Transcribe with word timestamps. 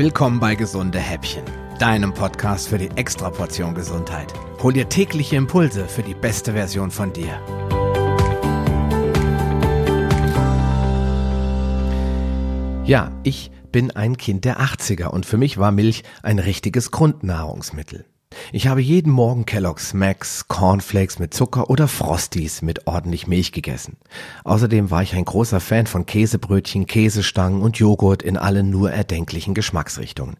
Willkommen 0.00 0.40
bei 0.40 0.54
Gesunde 0.54 0.98
Häppchen, 0.98 1.44
deinem 1.78 2.14
Podcast 2.14 2.68
für 2.68 2.78
die 2.78 2.88
Extraportion 2.96 3.74
Gesundheit. 3.74 4.32
Hol 4.62 4.72
dir 4.72 4.88
tägliche 4.88 5.36
Impulse 5.36 5.86
für 5.88 6.02
die 6.02 6.14
beste 6.14 6.54
Version 6.54 6.90
von 6.90 7.12
dir. 7.12 7.38
Ja, 12.86 13.12
ich 13.24 13.50
bin 13.72 13.90
ein 13.90 14.16
Kind 14.16 14.46
der 14.46 14.60
80er 14.60 15.08
und 15.08 15.26
für 15.26 15.36
mich 15.36 15.58
war 15.58 15.70
Milch 15.70 16.02
ein 16.22 16.38
richtiges 16.38 16.90
Grundnahrungsmittel. 16.92 18.06
Ich 18.52 18.66
habe 18.66 18.80
jeden 18.80 19.12
Morgen 19.12 19.46
Kellogg's 19.46 19.94
Max, 19.94 20.48
Cornflakes 20.48 21.18
mit 21.18 21.34
Zucker 21.34 21.70
oder 21.70 21.86
Frosties 21.88 22.62
mit 22.62 22.86
ordentlich 22.86 23.26
Milch 23.26 23.52
gegessen. 23.52 23.96
Außerdem 24.44 24.90
war 24.90 25.02
ich 25.02 25.14
ein 25.14 25.24
großer 25.24 25.60
Fan 25.60 25.86
von 25.86 26.06
Käsebrötchen, 26.06 26.86
Käsestangen 26.86 27.62
und 27.62 27.78
Joghurt 27.78 28.22
in 28.22 28.36
allen 28.36 28.70
nur 28.70 28.90
erdenklichen 28.90 29.54
Geschmacksrichtungen. 29.54 30.36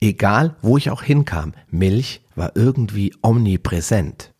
Egal, 0.00 0.56
wo 0.62 0.76
ich 0.76 0.90
auch 0.90 1.02
hinkam, 1.02 1.54
Milch 1.70 2.22
war 2.34 2.52
irgendwie 2.54 3.14
omnipräsent. 3.22 4.32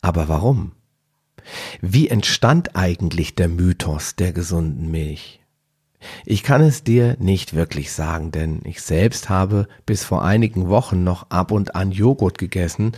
Aber 0.00 0.28
warum? 0.28 0.72
Wie 1.80 2.08
entstand 2.08 2.76
eigentlich 2.76 3.34
der 3.34 3.48
Mythos 3.48 4.16
der 4.16 4.32
gesunden 4.32 4.90
Milch? 4.90 5.41
Ich 6.24 6.42
kann 6.42 6.62
es 6.62 6.84
dir 6.84 7.16
nicht 7.18 7.54
wirklich 7.54 7.92
sagen, 7.92 8.30
denn 8.32 8.60
ich 8.64 8.82
selbst 8.82 9.28
habe 9.28 9.68
bis 9.86 10.04
vor 10.04 10.24
einigen 10.24 10.68
Wochen 10.68 11.04
noch 11.04 11.30
ab 11.30 11.50
und 11.50 11.74
an 11.74 11.92
Joghurt 11.92 12.38
gegessen 12.38 12.92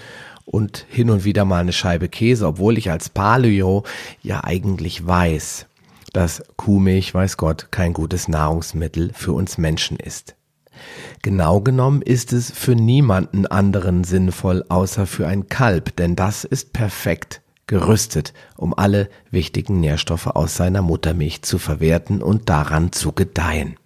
und 0.44 0.86
hin 0.88 1.10
und 1.10 1.24
wieder 1.24 1.44
mal 1.44 1.60
eine 1.60 1.72
Scheibe 1.72 2.08
Käse, 2.08 2.46
obwohl 2.46 2.78
ich 2.78 2.90
als 2.90 3.08
Paleo 3.08 3.84
ja 4.22 4.44
eigentlich 4.44 5.06
weiß, 5.06 5.66
dass 6.12 6.42
Kuhmilch, 6.56 7.14
weiß 7.14 7.36
Gott, 7.36 7.68
kein 7.70 7.92
gutes 7.92 8.28
Nahrungsmittel 8.28 9.12
für 9.14 9.32
uns 9.32 9.58
Menschen 9.58 9.96
ist. 9.98 10.36
Genau 11.22 11.60
genommen 11.60 12.02
ist 12.02 12.32
es 12.32 12.50
für 12.50 12.74
niemanden 12.74 13.46
anderen 13.46 14.04
sinnvoll, 14.04 14.64
außer 14.68 15.06
für 15.06 15.26
ein 15.26 15.48
Kalb, 15.48 15.96
denn 15.96 16.16
das 16.16 16.44
ist 16.44 16.72
perfekt 16.72 17.40
gerüstet, 17.66 18.32
um 18.56 18.74
alle 18.76 19.08
wichtigen 19.30 19.80
Nährstoffe 19.80 20.26
aus 20.26 20.56
seiner 20.56 20.82
Muttermilch 20.82 21.42
zu 21.42 21.58
verwerten 21.58 22.22
und 22.22 22.48
daran 22.48 22.92
zu 22.92 23.12
gedeihen. 23.12 23.76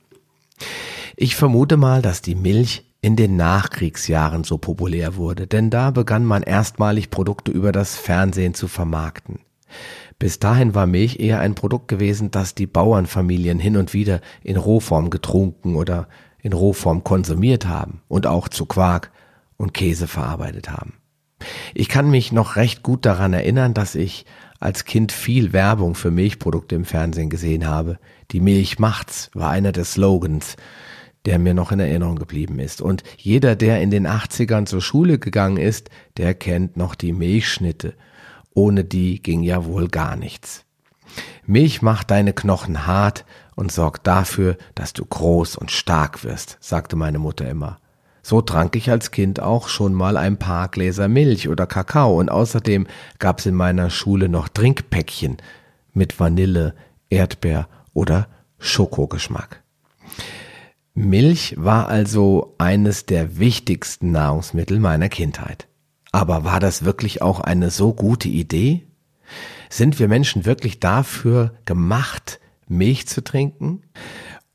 Ich 1.17 1.37
vermute 1.37 1.77
mal, 1.77 2.03
dass 2.03 2.23
die 2.23 2.35
Milch 2.35 2.85
in 3.01 3.17
den 3.17 3.37
Nachkriegsjahren 3.37 4.45
so 4.45 4.59
populär 4.59 5.17
wurde, 5.17 5.47
denn 5.47 5.71
da 5.71 5.91
begann 5.91 6.25
man 6.25 6.43
erstmalig 6.43 7.11
Produkte 7.11 7.53
über 7.53 7.73
das 7.73 7.97
Fernsehen 7.97 8.55
zu 8.55 8.67
vermarkten. 8.67 9.41
Bis 10.19 10.41
dahin 10.41 10.75
war 10.75 10.87
Milch 10.87 11.21
eher 11.21 11.39
ein 11.39 11.55
Produkt 11.55 11.87
gewesen, 11.87 12.33
das 12.33 12.55
die 12.55 12.67
Bauernfamilien 12.67 13.61
hin 13.61 13.77
und 13.77 13.95
wieder 13.95 14.21
in 14.43 14.57
Rohform 14.57 15.11
getrunken 15.11 15.77
oder 15.77 16.09
in 16.43 16.53
Rohform 16.53 17.05
konsumiert 17.05 17.67
haben 17.67 18.03
und 18.09 18.27
auch 18.27 18.49
zu 18.49 18.67
Quark 18.67 19.13
und 19.57 19.75
Käse 19.75 20.09
verarbeitet 20.09 20.71
haben. 20.71 20.95
Ich 21.75 21.89
kann 21.89 22.11
mich 22.11 22.33
noch 22.33 22.57
recht 22.57 22.83
gut 22.83 23.07
daran 23.07 23.33
erinnern, 23.33 23.75
dass 23.75 23.95
ich 23.95 24.27
als 24.61 24.85
Kind 24.85 25.13
viel 25.13 25.53
Werbung 25.53 25.95
für 25.95 26.11
Milchprodukte 26.11 26.75
im 26.75 26.85
Fernsehen 26.85 27.31
gesehen 27.31 27.67
habe. 27.67 27.99
Die 28.31 28.41
Milch 28.41 28.79
macht's 28.79 29.31
war 29.35 29.51
einer 29.51 29.73
der 29.73 29.85
Slogans, 29.85 30.57
der 31.25 31.39
mir 31.39 31.55
noch 31.55 31.73
in 31.73 31.81
Erinnerung 31.81 32.17
geblieben 32.17 32.59
ist. 32.59 32.81
Und 32.81 33.03
jeder, 33.17 33.55
der 33.55 33.81
in 33.81 33.91
den 33.91 34.07
80ern 34.07 34.67
zur 34.67 34.81
Schule 34.81 35.19
gegangen 35.19 35.59
ist, 35.59 35.91
der 36.17 36.35
kennt 36.35 36.77
noch 36.77 36.95
die 36.95 37.13
Milchschnitte. 37.13 37.95
Ohne 38.55 38.85
die 38.85 39.23
ging 39.23 39.43
ja 39.43 39.65
wohl 39.65 39.89
gar 39.89 40.17
nichts. 40.17 40.65
Milch 41.47 41.81
macht 41.81 42.11
deine 42.11 42.33
Knochen 42.33 42.87
hart 42.87 43.25
und 43.55 43.73
sorgt 43.73 44.07
dafür, 44.07 44.57
dass 44.75 44.93
du 44.93 45.05
groß 45.05 45.57
und 45.57 45.71
stark 45.71 46.25
wirst, 46.25 46.59
sagte 46.61 46.97
meine 46.97 47.19
Mutter 47.19 47.49
immer. 47.49 47.79
So 48.29 48.43
trank 48.43 48.77
ich 48.77 48.91
als 48.91 49.11
Kind 49.11 49.41
auch 49.41 49.69
schon 49.69 49.95
mal 49.95 50.19
ein 50.19 50.37
paar 50.37 50.69
Gläser 50.69 51.09
Milch 51.09 51.49
oder 51.49 51.67
Kakao 51.67 52.21
und 52.21 52.31
außerdem 52.31 52.87
gab's 53.19 53.47
in 53.47 53.55
meiner 53.55 53.89
Schule 53.89 54.29
noch 54.29 54.49
Trinkpäckchen 54.49 55.39
mit 55.95 56.21
Vanille, 56.21 56.75
Erdbeer 57.09 57.69
oder 57.95 58.29
Schokogeschmack. 58.59 59.63
Milch 60.93 61.55
war 61.57 61.89
also 61.89 62.55
eines 62.59 63.07
der 63.07 63.39
wichtigsten 63.39 64.13
Nahrungsmittel 64.13 64.79
meiner 64.79 65.09
Kindheit. 65.09 65.67
Aber 66.13 66.45
war 66.45 66.61
das 66.61 66.85
wirklich 66.85 67.23
auch 67.23 67.41
eine 67.41 67.71
so 67.71 67.95
gute 67.95 68.29
Idee? 68.29 68.87
Sind 69.71 69.99
wir 69.99 70.07
Menschen 70.07 70.45
wirklich 70.45 70.81
dafür 70.81 71.55
gemacht, 71.65 72.41
Milch 72.69 73.09
zu 73.09 73.25
trinken? 73.25 73.85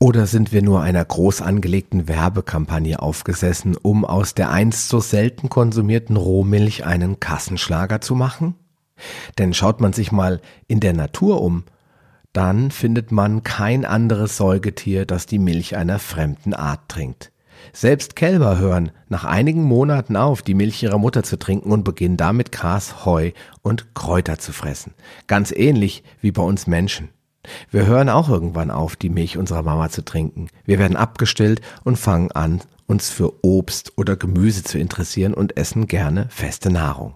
Oder 0.00 0.26
sind 0.26 0.52
wir 0.52 0.62
nur 0.62 0.82
einer 0.82 1.04
groß 1.04 1.40
angelegten 1.40 2.08
Werbekampagne 2.08 3.00
aufgesessen, 3.00 3.76
um 3.80 4.04
aus 4.04 4.34
der 4.34 4.50
einst 4.50 4.88
so 4.88 5.00
selten 5.00 5.48
konsumierten 5.48 6.16
Rohmilch 6.16 6.84
einen 6.84 7.20
Kassenschlager 7.20 8.00
zu 8.00 8.14
machen? 8.14 8.54
Denn 9.38 9.54
schaut 9.54 9.80
man 9.80 9.92
sich 9.92 10.12
mal 10.12 10.40
in 10.66 10.80
der 10.80 10.92
Natur 10.92 11.40
um, 11.40 11.64
dann 12.32 12.70
findet 12.70 13.12
man 13.12 13.44
kein 13.44 13.84
anderes 13.84 14.36
Säugetier, 14.36 15.06
das 15.06 15.26
die 15.26 15.38
Milch 15.38 15.76
einer 15.76 15.98
fremden 16.00 16.52
Art 16.52 16.88
trinkt. 16.88 17.30
Selbst 17.72 18.16
Kälber 18.16 18.58
hören 18.58 18.90
nach 19.08 19.24
einigen 19.24 19.62
Monaten 19.62 20.16
auf, 20.16 20.42
die 20.42 20.54
Milch 20.54 20.82
ihrer 20.82 20.98
Mutter 20.98 21.22
zu 21.22 21.38
trinken 21.38 21.70
und 21.70 21.84
beginnen 21.84 22.16
damit 22.16 22.52
Gras, 22.52 23.04
Heu 23.04 23.30
und 23.62 23.94
Kräuter 23.94 24.38
zu 24.38 24.52
fressen. 24.52 24.94
Ganz 25.28 25.52
ähnlich 25.52 26.02
wie 26.20 26.32
bei 26.32 26.42
uns 26.42 26.66
Menschen. 26.66 27.08
Wir 27.70 27.86
hören 27.86 28.08
auch 28.08 28.28
irgendwann 28.28 28.70
auf, 28.70 28.96
die 28.96 29.10
Milch 29.10 29.38
unserer 29.38 29.62
Mama 29.62 29.88
zu 29.88 30.04
trinken. 30.04 30.48
Wir 30.64 30.78
werden 30.78 30.96
abgestillt 30.96 31.60
und 31.84 31.96
fangen 31.96 32.32
an, 32.32 32.60
uns 32.86 33.10
für 33.10 33.44
Obst 33.44 33.92
oder 33.96 34.16
Gemüse 34.16 34.62
zu 34.62 34.78
interessieren 34.78 35.34
und 35.34 35.56
essen 35.56 35.86
gerne 35.86 36.26
feste 36.30 36.70
Nahrung. 36.70 37.14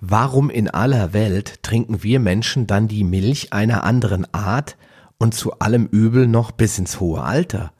Warum 0.00 0.48
in 0.48 0.68
aller 0.68 1.12
Welt 1.12 1.62
trinken 1.62 2.02
wir 2.02 2.20
Menschen 2.20 2.66
dann 2.66 2.88
die 2.88 3.04
Milch 3.04 3.52
einer 3.52 3.84
anderen 3.84 4.32
Art 4.32 4.76
und 5.18 5.34
zu 5.34 5.58
allem 5.58 5.86
Übel 5.86 6.26
noch 6.26 6.52
bis 6.52 6.78
ins 6.78 7.00
hohe 7.00 7.22
Alter? 7.22 7.72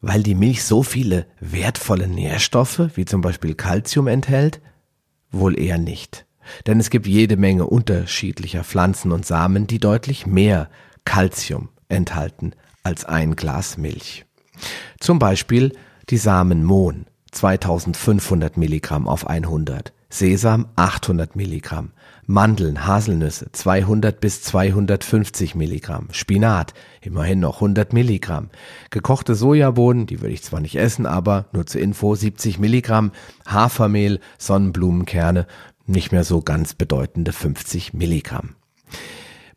Weil 0.00 0.22
die 0.22 0.34
Milch 0.34 0.64
so 0.64 0.82
viele 0.82 1.26
wertvolle 1.40 2.08
Nährstoffe, 2.08 2.90
wie 2.96 3.04
zum 3.04 3.20
Beispiel 3.20 3.54
Calcium 3.54 4.08
enthält? 4.08 4.60
Wohl 5.30 5.58
eher 5.58 5.78
nicht. 5.78 6.26
Denn 6.66 6.80
es 6.80 6.90
gibt 6.90 7.06
jede 7.06 7.36
Menge 7.36 7.66
unterschiedlicher 7.66 8.64
Pflanzen 8.64 9.12
und 9.12 9.26
Samen, 9.26 9.66
die 9.66 9.78
deutlich 9.78 10.26
mehr 10.26 10.68
Calcium 11.04 11.68
enthalten 11.88 12.52
als 12.82 13.04
ein 13.04 13.36
Glas 13.36 13.76
Milch. 13.76 14.24
Zum 15.00 15.18
Beispiel 15.18 15.72
die 16.10 16.16
Samen 16.16 16.64
Mohn 16.64 17.06
2500 17.32 18.56
Milligramm 18.56 19.08
auf 19.08 19.26
100, 19.26 19.92
Sesam 20.10 20.66
800 20.76 21.36
Milligramm, 21.36 21.92
Mandeln, 22.26 22.86
Haselnüsse 22.86 23.50
200 23.50 24.20
bis 24.20 24.42
250 24.42 25.54
Milligramm, 25.54 26.08
Spinat 26.12 26.74
immerhin 27.00 27.40
noch 27.40 27.56
100 27.56 27.94
Milligramm, 27.94 28.50
gekochte 28.90 29.34
Sojabohnen, 29.34 30.06
die 30.06 30.20
würde 30.20 30.34
ich 30.34 30.42
zwar 30.42 30.60
nicht 30.60 30.76
essen, 30.76 31.06
aber 31.06 31.46
nur 31.52 31.66
zur 31.66 31.80
Info 31.80 32.14
70 32.14 32.58
Milligramm, 32.58 33.12
Hafermehl, 33.46 34.20
Sonnenblumenkerne 34.38 35.46
nicht 35.86 36.12
mehr 36.12 36.24
so 36.24 36.42
ganz 36.42 36.74
bedeutende 36.74 37.32
50 37.32 37.92
Milligramm. 37.92 38.56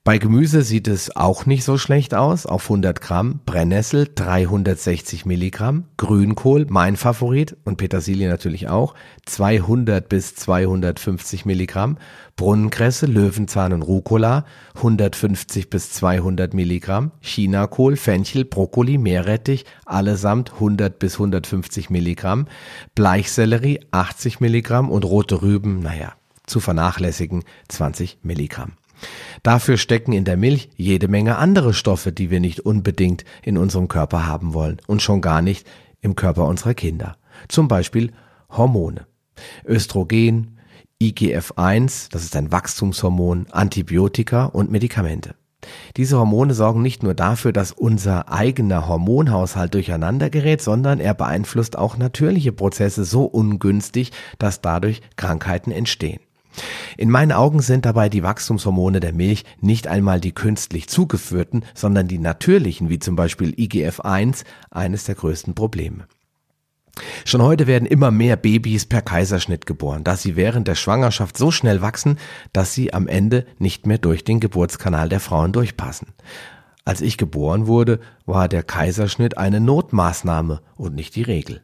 Bei 0.06 0.20
Gemüse 0.20 0.62
sieht 0.62 0.88
es 0.88 1.16
auch 1.16 1.48
nicht 1.48 1.64
so 1.64 1.80
schlecht 1.80 2.14
aus. 2.14 2.46
Auf 2.46 2.66
100 2.66 3.02
Gramm 3.02 3.40
Brennnessel 3.44 4.08
360 4.14 5.26
Milligramm, 5.26 5.86
Grünkohl, 5.98 6.68
mein 6.70 6.96
Favorit 6.96 7.58
und 7.64 7.78
Petersilie 7.78 8.30
natürlich 8.30 8.70
auch, 8.70 8.94
200 9.26 10.08
bis 10.08 10.36
250 10.36 11.46
Milligramm, 11.46 11.98
Brunnenkresse, 12.36 13.08
Löwenzahn 13.08 13.74
und 13.74 13.82
Rucola 13.82 14.46
150 14.76 15.72
bis 15.72 15.92
200 15.94 16.54
Milligramm, 16.54 17.12
Chinakohl, 17.20 17.96
Fenchel, 17.96 18.46
Brokkoli, 18.46 19.00
Meerrettich 19.00 19.66
allesamt 19.88 20.54
100 20.54 21.00
bis 21.00 21.14
150 21.14 21.90
Milligramm, 21.90 22.46
Bleichsellerie 22.94 23.80
80 23.90 24.40
Milligramm 24.40 24.92
und 24.92 25.04
rote 25.04 25.42
Rüben, 25.42 25.80
naja, 25.80 26.14
zu 26.46 26.60
vernachlässigen 26.60 27.44
20 27.70 28.20
Milligramm. 28.22 28.74
Dafür 29.44 29.78
stecken 29.78 30.14
in 30.14 30.26
der 30.26 30.38
Milch 30.38 30.70
jede 30.76 31.08
Menge 31.08 31.38
andere 31.38 31.74
Stoffe, 31.74 32.12
die 32.12 32.30
wir 32.30 32.40
nicht 32.40 32.62
unbedingt 32.62 33.26
in 33.44 33.58
unserem 33.58 33.88
Körper 33.88 34.26
haben 34.26 34.54
wollen 34.54 34.78
und 34.88 35.02
schon 35.02 35.22
gar 35.22 35.42
nicht 35.42 35.68
im 36.02 36.16
Körper 36.16 36.46
unserer 36.46 36.74
Kinder. 36.74 37.18
Zum 37.48 37.68
Beispiel 37.68 38.12
Hormone. 38.50 39.08
Östrogen, 39.66 40.58
IGF-1, 41.02 42.10
das 42.12 42.24
ist 42.24 42.36
ein 42.36 42.52
Wachstumshormon, 42.52 43.48
Antibiotika 43.52 44.46
und 44.46 44.72
Medikamente. 44.72 45.36
Diese 45.98 46.18
Hormone 46.18 46.54
sorgen 46.54 46.82
nicht 46.82 47.04
nur 47.04 47.14
dafür, 47.14 47.52
dass 47.52 47.72
unser 47.72 48.32
eigener 48.32 48.88
Hormonhaushalt 48.88 49.74
durcheinander 49.74 50.30
gerät, 50.30 50.62
sondern 50.62 51.00
er 51.00 51.14
beeinflusst 51.14 51.78
auch 51.78 51.98
natürliche 51.98 52.52
Prozesse 52.52 53.04
so 53.04 53.26
ungünstig, 53.26 54.12
dass 54.38 54.62
dadurch 54.62 55.02
Krankheiten 55.16 55.72
entstehen. 55.72 56.22
In 56.98 57.10
meinen 57.10 57.32
Augen 57.32 57.62
sind 57.62 57.86
dabei 57.86 58.10
die 58.10 58.24
Wachstumshormone 58.24 59.00
der 59.00 59.14
Milch 59.14 59.44
nicht 59.62 59.88
einmal 59.88 60.20
die 60.20 60.34
künstlich 60.34 60.88
zugeführten, 60.88 61.66
sondern 61.74 62.08
die 62.08 62.20
natürlichen, 62.20 62.90
wie 62.90 63.00
zum 63.00 63.16
Beispiel 63.16 63.52
IGF-1, 63.52 64.44
eines 64.72 65.04
der 65.06 65.16
größten 65.16 65.56
Probleme. 65.56 66.08
Schon 67.26 67.42
heute 67.42 67.68
werden 67.68 67.86
immer 67.86 68.12
mehr 68.12 68.38
Babys 68.38 68.86
per 68.86 69.02
Kaiserschnitt 69.02 69.66
geboren, 69.66 70.04
da 70.04 70.16
sie 70.16 70.36
während 70.36 70.68
der 70.68 70.76
Schwangerschaft 70.76 71.38
so 71.38 71.52
schnell 71.52 71.82
wachsen, 71.82 72.18
dass 72.54 72.74
sie 72.74 72.94
am 72.94 73.08
Ende 73.08 73.46
nicht 73.60 73.86
mehr 73.86 73.98
durch 73.98 74.24
den 74.24 74.40
Geburtskanal 74.40 75.10
der 75.10 75.20
Frauen 75.20 75.52
durchpassen. 75.52 76.10
Als 76.86 77.02
ich 77.02 77.18
geboren 77.18 77.68
wurde, 77.68 78.00
war 78.26 78.48
der 78.48 78.64
Kaiserschnitt 78.64 79.38
eine 79.38 79.60
Notmaßnahme 79.60 80.62
und 80.76 80.96
nicht 80.96 81.16
die 81.16 81.24
Regel. 81.24 81.64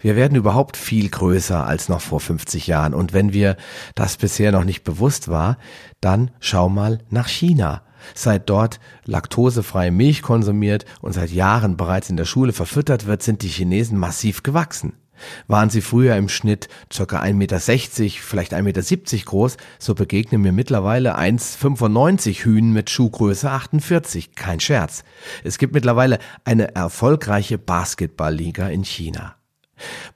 Wir 0.00 0.16
werden 0.16 0.36
überhaupt 0.36 0.76
viel 0.76 1.08
größer 1.08 1.66
als 1.66 1.88
noch 1.88 2.00
vor 2.00 2.20
50 2.20 2.66
Jahren. 2.66 2.94
Und 2.94 3.12
wenn 3.12 3.32
wir 3.32 3.56
das 3.94 4.16
bisher 4.16 4.52
noch 4.52 4.64
nicht 4.64 4.84
bewusst 4.84 5.28
war, 5.28 5.58
dann 6.00 6.30
schau 6.40 6.68
mal 6.68 6.98
nach 7.10 7.28
China. 7.28 7.82
Seit 8.14 8.48
dort 8.48 8.80
laktosefreie 9.04 9.90
Milch 9.90 10.22
konsumiert 10.22 10.84
und 11.00 11.12
seit 11.12 11.30
Jahren 11.30 11.76
bereits 11.76 12.10
in 12.10 12.16
der 12.16 12.24
Schule 12.24 12.52
verfüttert 12.52 13.06
wird, 13.06 13.22
sind 13.22 13.42
die 13.42 13.48
Chinesen 13.48 13.98
massiv 13.98 14.42
gewachsen. 14.42 14.94
Waren 15.46 15.70
sie 15.70 15.80
früher 15.80 16.16
im 16.16 16.28
Schnitt 16.28 16.68
ca. 16.90 17.02
1,60 17.02 17.32
Meter, 17.34 17.58
vielleicht 17.58 18.54
1,70 18.54 18.62
Meter 18.62 19.24
groß, 19.24 19.56
so 19.78 19.94
begegnen 19.94 20.42
mir 20.42 20.52
mittlerweile 20.52 21.18
1,95 21.18 22.44
Hühn 22.44 22.72
mit 22.72 22.90
Schuhgröße 22.90 23.50
48. 23.50 24.34
Kein 24.34 24.60
Scherz. 24.60 25.02
Es 25.44 25.58
gibt 25.58 25.74
mittlerweile 25.74 26.18
eine 26.44 26.74
erfolgreiche 26.74 27.58
Basketballliga 27.58 28.68
in 28.68 28.84
China. 28.84 29.37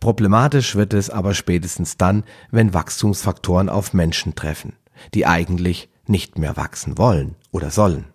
Problematisch 0.01 0.75
wird 0.75 0.95
es 0.95 1.11
aber 1.11 1.35
spätestens 1.35 1.97
dann, 1.97 2.25
wenn 2.51 2.75
Wachstumsfaktoren 2.75 3.69
auf 3.69 3.93
Menschen 3.93 4.35
treffen, 4.35 4.75
die 5.15 5.27
eigentlich 5.27 5.89
nicht 6.07 6.39
mehr 6.39 6.57
wachsen 6.57 6.99
wollen 6.99 7.37
oder 7.51 7.71
sollen. 7.71 8.07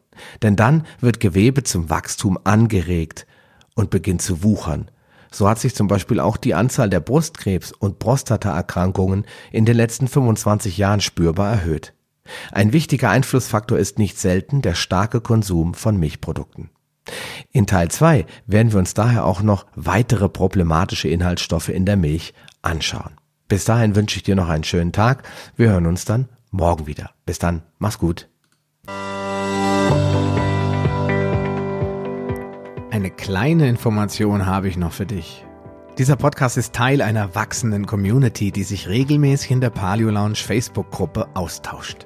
Denn 0.42 0.56
dann 0.56 0.86
wird 1.00 1.20
Gewebe 1.20 1.64
zum 1.64 1.90
Wachstum 1.90 2.38
angeregt 2.44 3.28
und 3.76 3.90
beginnt 3.90 4.22
zu 4.22 4.44
wuchern. 4.44 4.90
So 5.32 5.48
hat 5.48 5.60
sich 5.60 5.76
zum 5.76 5.88
Beispiel 5.88 6.20
auch 6.20 6.38
die 6.38 6.54
Anzahl 6.54 6.90
der 6.90 7.06
Brustkrebs- 7.06 7.74
und 7.78 8.00
Prostataerkrankungen 8.00 9.26
in 9.52 9.66
den 9.66 9.76
letzten 9.76 10.08
25 10.08 10.78
Jahren 10.78 11.02
spürbar 11.02 11.52
erhöht. 11.52 11.94
Ein 12.52 12.74
wichtiger 12.74 13.10
Einflussfaktor 13.10 13.78
ist 13.78 14.00
nicht 14.00 14.20
selten 14.20 14.62
der 14.62 14.74
starke 14.74 15.22
Konsum 15.22 15.74
von 15.74 15.98
Milchprodukten. 15.98 16.70
In 17.52 17.68
Teil 17.68 17.90
2 17.90 18.26
werden 18.46 18.72
wir 18.72 18.80
uns 18.80 18.94
daher 18.94 19.26
auch 19.26 19.42
noch 19.42 19.66
weitere 19.76 20.30
problematische 20.30 21.08
Inhaltsstoffe 21.08 21.70
in 21.70 21.86
der 21.86 21.98
Milch 21.98 22.34
anschauen. 22.62 23.14
Bis 23.48 23.66
dahin 23.66 23.96
wünsche 23.96 24.18
ich 24.18 24.24
dir 24.24 24.36
noch 24.36 24.50
einen 24.50 24.64
schönen 24.64 24.92
Tag. 24.92 25.24
Wir 25.56 25.70
hören 25.70 25.86
uns 25.86 26.06
dann 26.06 26.28
morgen 26.52 26.88
wieder. 26.88 27.12
Bis 27.26 27.40
dann, 27.40 27.62
mach's 27.80 27.98
gut. 28.00 28.28
Eine 32.92 33.12
kleine 33.12 33.70
Information 33.70 34.46
habe 34.46 34.68
ich 34.68 34.76
noch 34.76 34.92
für 34.92 35.06
dich. 35.06 35.46
Dieser 35.98 36.16
Podcast 36.16 36.58
ist 36.58 36.74
Teil 36.74 37.02
einer 37.02 37.36
wachsenden 37.36 37.86
Community, 37.86 38.52
die 38.52 38.64
sich 38.64 38.88
regelmäßig 38.88 39.52
in 39.52 39.62
der 39.62 39.70
Paleo 39.70 40.10
Lounge 40.10 40.36
Facebook-Gruppe 40.36 41.28
austauscht. 41.34 42.06